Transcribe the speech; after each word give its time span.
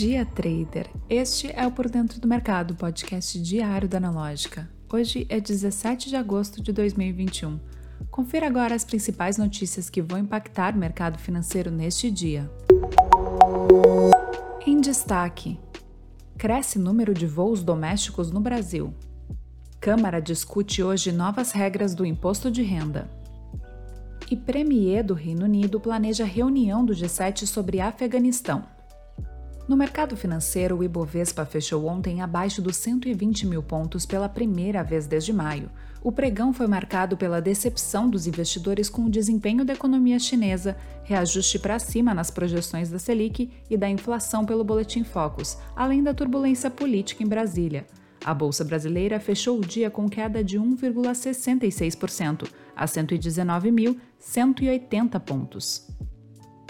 dia, 0.00 0.24
trader! 0.24 0.88
Este 1.10 1.52
é 1.54 1.66
o 1.66 1.70
Por 1.70 1.90
Dentro 1.90 2.18
do 2.18 2.26
Mercado, 2.26 2.74
podcast 2.74 3.38
diário 3.38 3.86
da 3.86 3.98
Analógica. 3.98 4.66
Hoje 4.90 5.26
é 5.28 5.38
17 5.38 6.08
de 6.08 6.16
agosto 6.16 6.62
de 6.62 6.72
2021. 6.72 7.60
Confira 8.10 8.46
agora 8.46 8.74
as 8.74 8.82
principais 8.82 9.36
notícias 9.36 9.90
que 9.90 10.00
vão 10.00 10.18
impactar 10.18 10.74
o 10.74 10.78
mercado 10.78 11.18
financeiro 11.18 11.70
neste 11.70 12.10
dia. 12.10 12.50
Em 14.66 14.80
destaque: 14.80 15.60
cresce 16.38 16.78
número 16.78 17.12
de 17.12 17.26
voos 17.26 17.62
domésticos 17.62 18.30
no 18.30 18.40
Brasil. 18.40 18.94
Câmara 19.78 20.18
discute 20.18 20.82
hoje 20.82 21.12
novas 21.12 21.52
regras 21.52 21.94
do 21.94 22.06
imposto 22.06 22.50
de 22.50 22.62
renda. 22.62 23.06
E 24.30 24.34
Premier 24.34 25.04
do 25.04 25.12
Reino 25.12 25.44
Unido 25.44 25.78
planeja 25.78 26.24
reunião 26.24 26.86
do 26.86 26.94
G7 26.94 27.44
sobre 27.44 27.82
Afeganistão. 27.82 28.79
No 29.70 29.76
mercado 29.76 30.16
financeiro, 30.16 30.78
o 30.78 30.82
Ibovespa 30.82 31.46
fechou 31.46 31.86
ontem 31.86 32.20
abaixo 32.20 32.60
dos 32.60 32.74
120 32.74 33.46
mil 33.46 33.62
pontos 33.62 34.04
pela 34.04 34.28
primeira 34.28 34.82
vez 34.82 35.06
desde 35.06 35.32
maio. 35.32 35.70
O 36.02 36.10
pregão 36.10 36.52
foi 36.52 36.66
marcado 36.66 37.16
pela 37.16 37.40
decepção 37.40 38.10
dos 38.10 38.26
investidores 38.26 38.90
com 38.90 39.02
o 39.02 39.08
desempenho 39.08 39.64
da 39.64 39.72
economia 39.72 40.18
chinesa, 40.18 40.76
reajuste 41.04 41.56
para 41.60 41.78
cima 41.78 42.12
nas 42.12 42.32
projeções 42.32 42.90
da 42.90 42.98
Selic 42.98 43.48
e 43.70 43.76
da 43.76 43.88
inflação 43.88 44.44
pelo 44.44 44.64
Boletim 44.64 45.04
Focus, 45.04 45.56
além 45.76 46.02
da 46.02 46.12
turbulência 46.12 46.68
política 46.68 47.22
em 47.22 47.28
Brasília. 47.28 47.86
A 48.24 48.34
bolsa 48.34 48.64
brasileira 48.64 49.20
fechou 49.20 49.56
o 49.56 49.64
dia 49.64 49.88
com 49.88 50.08
queda 50.08 50.42
de 50.42 50.58
1,66%, 50.58 52.50
a 52.74 52.86
119.180 52.86 55.20
pontos. 55.20 55.86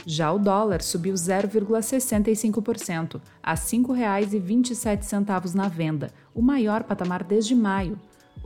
Já 0.07 0.33
o 0.33 0.39
dólar 0.39 0.83
subiu 0.83 1.15
0,65%, 1.15 3.21
a 3.43 3.53
R$ 3.53 3.57
5,27 3.57 5.55
na 5.55 5.69
venda, 5.69 6.11
o 6.35 6.41
maior 6.41 6.85
patamar 6.85 7.23
desde 7.23 7.55
maio. 7.55 7.99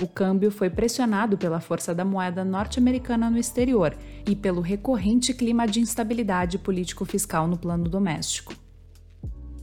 O 0.03 0.09
câmbio 0.09 0.51
foi 0.51 0.69
pressionado 0.69 1.39
pela 1.39 1.61
força 1.61 1.95
da 1.95 2.05
moeda 2.05 2.45
norte-americana 2.45 3.31
no 3.31 3.39
exterior 3.39 3.97
e 4.29 4.35
pelo 4.35 4.61
recorrente 4.61 5.33
clima 5.33 5.67
de 5.67 5.79
instabilidade 5.79 6.59
político-fiscal 6.59 7.47
no 7.47 7.57
plano 7.57 7.89
doméstico. 7.89 8.53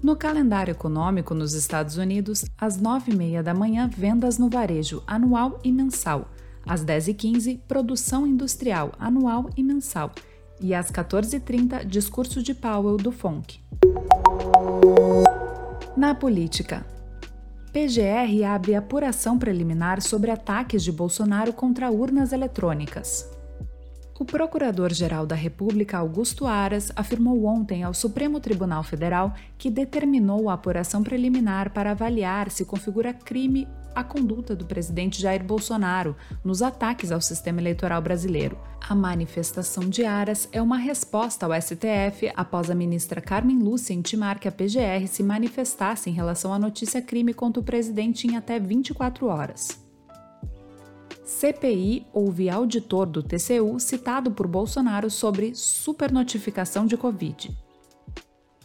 No 0.02 0.16
calendário 0.16 0.72
econômico 0.72 1.33
nos 1.33 1.53
Estados 1.53 1.98
Unidos, 1.98 2.45
às 2.58 2.81
9h30 2.81 3.44
da 3.44 3.53
manhã, 3.53 3.89
vendas 3.89 4.38
no 4.38 4.50
varejo 4.50 5.03
anual 5.05 5.59
e 5.64 5.72
mensal. 5.72 6.30
Às 6.66 6.86
10h15, 6.86 7.59
produção 7.67 8.26
industrial 8.26 8.94
anual 8.98 9.50
e 9.58 9.61
mensal 9.61 10.11
e 10.62 10.73
às 10.73 10.92
14h30, 10.92 11.86
discurso 11.86 12.42
de 12.42 12.54
Powell 12.54 12.98
do 12.98 13.12
FONC. 13.12 13.59
Na 15.98 16.16
política. 16.16 16.86
PGR 17.73 18.44
abre 18.45 18.76
apuração 18.76 19.39
preliminar 19.39 20.02
sobre 20.02 20.30
ataques 20.30 20.84
de 20.84 20.92
Bolsonaro 20.92 21.54
contra 21.54 21.89
urnas 21.89 22.32
eletrônicas. 22.34 23.30
O 24.22 24.23
Procurador-Geral 24.23 25.25
da 25.25 25.33
República, 25.33 25.97
Augusto 25.97 26.45
Aras, 26.45 26.91
afirmou 26.95 27.44
ontem 27.45 27.81
ao 27.81 27.91
Supremo 27.91 28.39
Tribunal 28.39 28.83
Federal 28.83 29.33
que 29.58 29.67
determinou 29.67 30.47
a 30.47 30.53
apuração 30.53 31.02
preliminar 31.02 31.73
para 31.73 31.89
avaliar 31.89 32.52
se 32.52 32.64
configura 32.64 33.16
crime 33.16 33.67
a 33.95 34.03
conduta 34.03 34.55
do 34.55 34.64
presidente 34.64 35.19
Jair 35.19 35.44
Bolsonaro 35.44 36.16
nos 36.44 36.61
ataques 36.61 37.11
ao 37.11 37.19
sistema 37.19 37.59
eleitoral 37.59 37.99
brasileiro. 37.99 38.59
A 38.88 38.94
manifestação 38.94 39.89
de 39.89 40.05
Aras 40.05 40.47
é 40.52 40.61
uma 40.61 40.77
resposta 40.77 41.47
ao 41.47 41.59
STF 41.59 42.31
após 42.36 42.69
a 42.69 42.75
ministra 42.75 43.22
Carmen 43.22 43.58
Lúcia 43.58 43.95
intimar 43.95 44.39
que 44.39 44.47
a 44.47 44.52
PGR 44.52 45.08
se 45.08 45.23
manifestasse 45.23 46.11
em 46.11 46.14
relação 46.14 46.53
à 46.53 46.59
notícia 46.59 47.02
crime 47.02 47.33
contra 47.33 47.59
o 47.59 47.65
presidente 47.65 48.27
em 48.27 48.38
até 48.38 48.59
24 48.59 49.26
horas. 49.26 49.90
CPI 51.31 52.05
ouve 52.14 52.49
auditor 52.49 53.08
do 53.08 53.23
TCU 53.23 53.80
citado 53.80 54.31
por 54.31 54.45
Bolsonaro 54.47 55.09
sobre 55.09 55.55
supernotificação 55.55 56.86
de 56.86 56.97
Covid. 56.97 57.58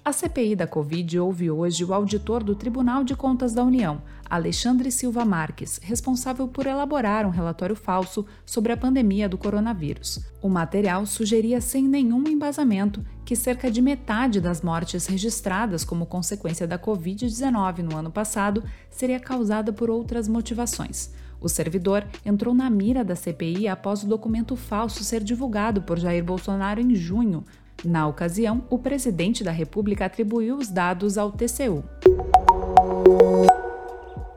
A 0.05 0.13
CPI 0.13 0.57
da 0.57 0.67
Covid 0.67 1.19
ouve 1.21 1.49
hoje 1.51 1.85
o 1.85 1.95
auditor 1.95 2.43
do 2.43 2.57
Tribunal 2.57 3.03
de 3.05 3.15
Contas 3.15 3.55
da 3.55 3.63
União, 3.63 4.03
Alexandre 4.29 4.91
Silva 4.91 5.25
Marques, 5.25 5.79
responsável 5.83 6.49
por 6.49 6.67
elaborar 6.67 7.25
um 7.25 7.31
relatório 7.31 7.77
falso 7.77 8.27
sobre 8.45 8.73
a 8.73 8.77
pandemia 8.77 9.29
do 9.29 9.39
coronavírus. 9.39 10.21
O 10.43 10.49
material 10.49 11.07
sugeria 11.07 11.61
sem 11.61 11.85
nenhum 11.85 12.27
embasamento 12.29 13.03
que 13.25 13.37
cerca 13.37 13.71
de 13.71 13.81
metade 13.81 14.41
das 14.41 14.61
mortes 14.61 15.07
registradas 15.07 15.85
como 15.85 16.05
consequência 16.05 16.67
da 16.67 16.79
Covid-19 16.79 17.79
no 17.79 17.97
ano 17.97 18.11
passado 18.11 18.63
seria 18.91 19.21
causada 19.21 19.73
por 19.73 19.89
outras 19.89 20.27
motivações 20.29 21.15
o 21.41 21.49
servidor 21.49 22.05
entrou 22.25 22.55
na 22.55 22.69
mira 22.71 23.05
da 23.05 23.15
CPI 23.15 23.69
após 23.69 24.03
o 24.03 24.07
documento 24.07 24.57
falso 24.57 25.05
ser 25.05 25.23
divulgado 25.23 25.83
por 25.83 25.99
Jair 25.99 26.25
Bolsonaro 26.25 26.81
em 26.81 26.95
junho. 26.95 27.45
Na 27.85 28.07
ocasião, 28.07 28.65
o 28.71 28.79
presidente 28.79 29.45
da 29.45 29.51
República 29.51 30.07
atribuiu 30.07 30.57
os 30.57 30.69
dados 30.69 31.19
ao 31.19 31.31
TCU. 31.31 31.85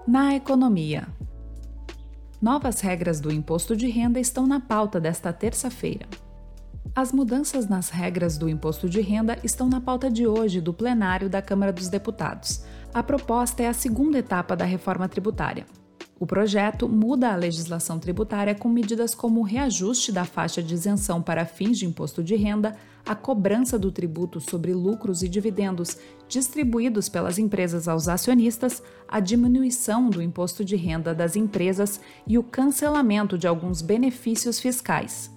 Na 0.08 0.36
economia. 0.36 1.08
Novas 2.42 2.82
regras 2.82 3.20
do 3.20 3.32
imposto 3.32 3.76
de 3.76 3.88
renda 3.88 4.20
estão 4.20 4.48
na 4.48 4.60
pauta 4.60 5.00
desta 5.00 5.32
terça-feira. 5.32 6.06
As 6.96 7.12
mudanças 7.12 7.68
nas 7.68 7.90
regras 7.90 8.38
do 8.38 8.50
imposto 8.50 8.90
de 8.90 9.00
renda 9.02 9.38
estão 9.44 9.70
na 9.70 9.80
pauta 9.80 10.10
de 10.10 10.26
hoje 10.26 10.60
do 10.60 10.74
plenário 10.74 11.30
da 11.30 11.42
Câmara 11.42 11.72
dos 11.72 11.88
Deputados. 11.88 12.64
A 12.94 13.04
proposta 13.04 13.64
é 13.64 13.68
a 13.68 13.74
segunda 13.74 14.18
etapa 14.18 14.56
da 14.56 14.66
reforma 14.66 15.08
tributária. 15.08 15.66
O 16.20 16.28
projeto 16.28 16.90
muda 16.90 17.32
a 17.32 17.36
legislação 17.38 17.98
tributária 17.98 18.54
com 18.54 18.68
medidas 18.68 19.16
como 19.16 19.40
o 19.40 19.44
reajuste 19.44 20.12
da 20.12 20.26
faixa 20.26 20.62
de 20.62 20.74
isenção 20.74 21.22
para 21.22 21.46
fins 21.46 21.80
de 21.80 21.86
imposto 21.86 22.22
de 22.22 22.36
renda, 22.36 22.76
a 23.06 23.16
cobrança 23.16 23.80
do 23.80 23.90
tributo 23.90 24.42
sobre 24.42 24.74
lucros 24.74 25.24
e 25.24 25.30
dividendos 25.30 25.98
distribuídos 26.28 27.08
pelas 27.08 27.40
empresas 27.40 27.88
aos 27.88 28.10
acionistas, 28.10 28.84
a 29.08 29.22
diminuição 29.22 30.10
do 30.10 30.22
imposto 30.22 30.66
de 30.66 30.76
renda 30.76 31.16
das 31.16 31.38
empresas 31.38 32.02
e 32.28 32.38
o 32.38 32.44
cancelamento 32.44 33.38
de 33.38 33.48
alguns 33.48 33.82
benefícios 33.82 34.60
fiscais. 34.60 35.32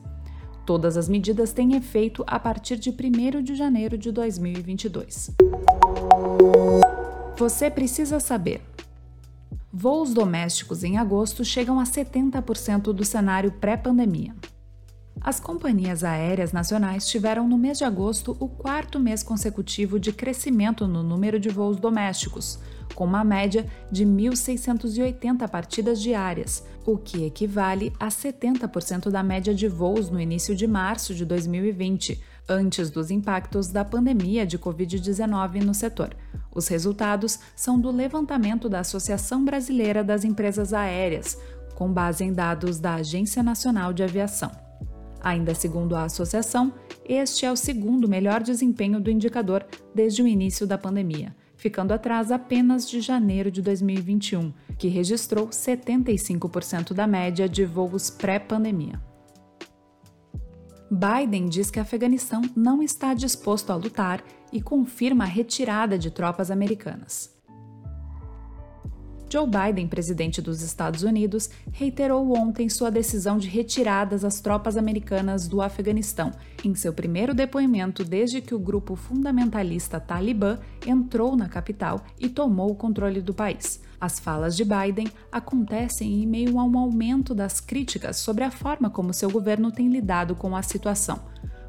Todas 0.66 0.96
as 0.96 1.08
medidas 1.08 1.52
têm 1.52 1.76
efeito 1.76 2.24
a 2.26 2.40
partir 2.40 2.76
de 2.76 2.90
1 2.90 3.40
de 3.40 3.54
janeiro 3.54 3.96
de 3.96 4.10
2022. 4.10 5.30
Você 7.36 7.70
precisa 7.70 8.18
saber 8.18 8.71
voos 9.72 10.12
domésticos 10.12 10.84
em 10.84 10.98
agosto 10.98 11.42
chegam 11.44 11.80
a 11.80 11.84
70% 11.84 12.92
do 12.92 13.04
cenário 13.04 13.52
pré-pandemia. 13.52 14.34
As 15.18 15.40
companhias 15.40 16.04
aéreas 16.04 16.52
nacionais 16.52 17.06
tiveram 17.06 17.48
no 17.48 17.56
mês 17.56 17.78
de 17.78 17.84
agosto 17.84 18.36
o 18.38 18.48
quarto 18.48 19.00
mês 19.00 19.22
consecutivo 19.22 19.98
de 19.98 20.12
crescimento 20.12 20.86
no 20.86 21.02
número 21.02 21.38
de 21.40 21.48
voos 21.48 21.78
domésticos, 21.78 22.58
com 22.94 23.04
uma 23.04 23.24
média 23.24 23.66
de 23.90 24.04
1.680 24.04 25.48
partidas 25.48 26.02
diárias, 26.02 26.66
o 26.84 26.98
que 26.98 27.24
equivale 27.24 27.92
a 27.98 28.08
70% 28.08 29.10
da 29.10 29.22
média 29.22 29.54
de 29.54 29.68
voos 29.68 30.10
no 30.10 30.20
início 30.20 30.54
de 30.54 30.66
março 30.66 31.14
de 31.14 31.24
2020, 31.24 32.20
antes 32.52 32.90
dos 32.90 33.10
impactos 33.10 33.68
da 33.68 33.84
pandemia 33.84 34.46
de 34.46 34.58
Covid-19 34.58 35.62
no 35.62 35.74
setor. 35.74 36.14
Os 36.54 36.68
resultados 36.68 37.38
são 37.56 37.80
do 37.80 37.90
levantamento 37.90 38.68
da 38.68 38.80
Associação 38.80 39.44
Brasileira 39.44 40.04
das 40.04 40.24
Empresas 40.24 40.72
Aéreas, 40.72 41.38
com 41.74 41.90
base 41.90 42.22
em 42.22 42.32
dados 42.32 42.78
da 42.78 42.96
Agência 42.96 43.42
Nacional 43.42 43.92
de 43.92 44.02
Aviação. 44.02 44.50
Ainda 45.20 45.54
segundo 45.54 45.96
a 45.96 46.04
associação, 46.04 46.72
este 47.04 47.46
é 47.46 47.50
o 47.52 47.56
segundo 47.56 48.08
melhor 48.08 48.42
desempenho 48.42 49.00
do 49.00 49.10
indicador 49.10 49.64
desde 49.94 50.22
o 50.22 50.26
início 50.26 50.66
da 50.66 50.76
pandemia, 50.76 51.34
ficando 51.56 51.92
atrás 51.92 52.30
apenas 52.30 52.88
de 52.88 53.00
janeiro 53.00 53.50
de 53.50 53.62
2021, 53.62 54.52
que 54.76 54.88
registrou 54.88 55.48
75% 55.48 56.92
da 56.92 57.06
média 57.06 57.48
de 57.48 57.64
voos 57.64 58.10
pré-pandemia. 58.10 59.11
Biden 60.92 61.48
diz 61.48 61.70
que 61.70 61.80
Afeganistão 61.80 62.42
não 62.54 62.82
está 62.82 63.14
disposto 63.14 63.70
a 63.70 63.76
lutar 63.76 64.22
e 64.52 64.60
confirma 64.60 65.24
a 65.24 65.26
retirada 65.26 65.98
de 65.98 66.10
tropas 66.10 66.50
americanas. 66.50 67.34
Joe 69.32 69.46
Biden, 69.46 69.88
presidente 69.88 70.42
dos 70.42 70.60
Estados 70.60 71.02
Unidos, 71.02 71.48
reiterou 71.72 72.36
ontem 72.36 72.68
sua 72.68 72.90
decisão 72.90 73.38
de 73.38 73.48
retirada 73.48 74.18
das 74.18 74.42
tropas 74.42 74.76
americanas 74.76 75.48
do 75.48 75.62
Afeganistão, 75.62 76.32
em 76.62 76.74
seu 76.74 76.92
primeiro 76.92 77.32
depoimento 77.32 78.04
desde 78.04 78.42
que 78.42 78.54
o 78.54 78.58
grupo 78.58 78.94
fundamentalista 78.94 79.98
Talibã 79.98 80.58
entrou 80.86 81.34
na 81.34 81.48
capital 81.48 82.04
e 82.20 82.28
tomou 82.28 82.72
o 82.72 82.74
controle 82.74 83.22
do 83.22 83.32
país. 83.32 83.80
As 83.98 84.20
falas 84.20 84.54
de 84.54 84.66
Biden 84.66 85.08
acontecem 85.30 86.22
em 86.22 86.26
meio 86.26 86.58
a 86.58 86.64
um 86.64 86.76
aumento 86.76 87.34
das 87.34 87.58
críticas 87.58 88.18
sobre 88.18 88.44
a 88.44 88.50
forma 88.50 88.90
como 88.90 89.14
seu 89.14 89.30
governo 89.30 89.72
tem 89.72 89.88
lidado 89.88 90.36
com 90.36 90.54
a 90.54 90.60
situação. 90.60 91.18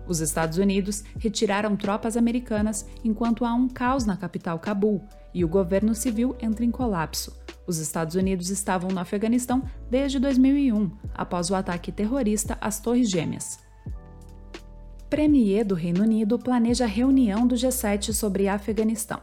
Os 0.05 0.19
Estados 0.19 0.57
Unidos 0.57 1.01
retiraram 1.17 1.77
tropas 1.77 2.17
americanas 2.17 2.85
enquanto 3.05 3.45
há 3.45 3.53
um 3.53 3.69
caos 3.69 4.03
na 4.03 4.17
capital 4.17 4.59
Cabul 4.59 5.01
e 5.33 5.45
o 5.45 5.47
governo 5.47 5.95
civil 5.95 6.35
entra 6.41 6.65
em 6.65 6.69
colapso. 6.69 7.41
Os 7.65 7.77
Estados 7.77 8.15
Unidos 8.15 8.49
estavam 8.49 8.89
no 8.91 8.99
Afeganistão 8.99 9.63
desde 9.89 10.19
2001, 10.19 10.91
após 11.13 11.49
o 11.49 11.55
ataque 11.55 11.91
terrorista 11.91 12.57
às 12.59 12.79
Torres 12.79 13.09
Gêmeas. 13.09 13.59
Premier 15.09 15.63
do 15.63 15.75
Reino 15.75 16.01
Unido 16.01 16.39
planeja 16.39 16.85
reunião 16.85 17.45
do 17.45 17.55
G7 17.55 18.11
sobre 18.11 18.47
Afeganistão. 18.47 19.19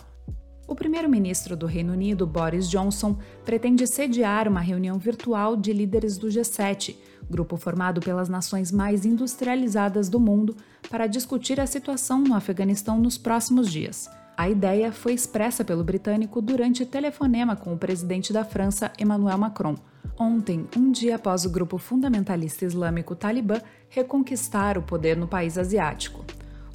O 0.66 0.74
primeiro-ministro 0.76 1.56
do 1.56 1.66
Reino 1.66 1.92
Unido, 1.92 2.24
Boris 2.24 2.70
Johnson, 2.70 3.18
pretende 3.44 3.88
sediar 3.88 4.46
uma 4.46 4.60
reunião 4.60 5.00
virtual 5.00 5.56
de 5.56 5.72
líderes 5.72 6.16
do 6.16 6.28
G7, 6.28 6.94
grupo 7.28 7.56
formado 7.56 8.00
pelas 8.00 8.28
nações 8.28 8.70
mais 8.70 9.04
industrializadas 9.04 10.08
do 10.08 10.20
mundo, 10.20 10.56
para 10.88 11.08
discutir 11.08 11.60
a 11.60 11.66
situação 11.66 12.20
no 12.20 12.34
Afeganistão 12.34 13.00
nos 13.00 13.18
próximos 13.18 13.70
dias. 13.70 14.08
A 14.40 14.48
ideia 14.48 14.90
foi 14.90 15.12
expressa 15.12 15.62
pelo 15.62 15.84
britânico 15.84 16.40
durante 16.40 16.86
telefonema 16.86 17.54
com 17.54 17.74
o 17.74 17.76
presidente 17.76 18.32
da 18.32 18.42
França, 18.42 18.90
Emmanuel 18.98 19.36
Macron, 19.36 19.76
ontem, 20.18 20.66
um 20.74 20.90
dia 20.90 21.16
após 21.16 21.44
o 21.44 21.50
grupo 21.50 21.76
fundamentalista 21.76 22.64
islâmico 22.64 23.14
Talibã 23.14 23.60
reconquistar 23.90 24.78
o 24.78 24.82
poder 24.82 25.14
no 25.14 25.28
país 25.28 25.58
asiático. 25.58 26.24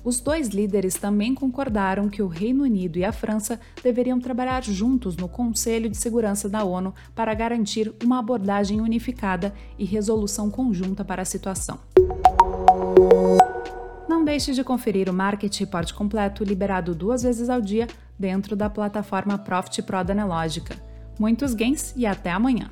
Os 0.03 0.19
dois 0.19 0.49
líderes 0.49 0.93
também 0.93 1.33
concordaram 1.33 2.07
que 2.07 2.21
o 2.21 2.27
Reino 2.27 2.65
Unido 2.65 2.99
e 2.99 3.03
a 3.03 3.11
França 3.11 3.59
deveriam 3.81 4.19
trabalhar 4.19 4.61
juntos 4.61 5.17
no 5.17 5.27
Conselho 5.27 5.89
de 5.89 5.97
Segurança 5.97 6.47
da 6.47 6.63
ONU 6.63 6.93
para 7.15 7.33
garantir 7.33 7.91
uma 8.03 8.19
abordagem 8.19 8.79
unificada 8.79 9.51
e 9.75 9.85
resolução 9.85 10.51
conjunta 10.51 11.03
para 11.03 11.23
a 11.23 11.25
situação. 11.25 11.79
Deixe 14.25 14.53
de 14.53 14.63
conferir 14.63 15.07
o 15.07 15.13
Market 15.13 15.55
Report 15.59 15.93
completo 15.93 16.43
liberado 16.43 16.95
duas 16.95 17.21
vezes 17.21 17.47
ao 17.47 17.61
dia 17.61 17.87
dentro 18.17 18.55
da 18.55 18.67
plataforma 18.67 19.37
Profit 19.37 19.83
Pro 19.83 20.03
da 20.03 20.15
Nelogica. 20.15 20.75
Muitos 21.19 21.53
gains 21.53 21.93
e 21.95 22.07
até 22.07 22.31
amanhã! 22.31 22.71